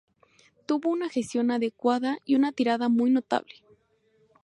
Tuvo 0.65 0.89
una 0.89 1.09
gestión 1.09 1.51
adecuada 1.51 2.17
y 2.25 2.33
una 2.35 2.51
tirada 2.53 2.89
muy 2.89 3.11
notable. 3.11 3.57